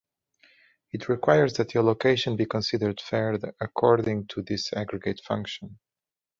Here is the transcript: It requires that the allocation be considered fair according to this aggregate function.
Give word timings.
It 0.91 1.09
requires 1.09 1.53
that 1.57 1.69
the 1.69 1.77
allocation 1.77 2.35
be 2.35 2.47
considered 2.47 2.99
fair 2.99 3.37
according 3.59 4.25
to 4.29 4.41
this 4.41 4.73
aggregate 4.73 5.21
function. 5.23 5.77